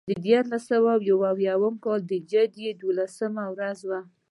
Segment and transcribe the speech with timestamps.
[0.09, 1.53] د دیارلس سوه یو اویا
[2.09, 3.99] د جدې یوولسمه ورځ ده.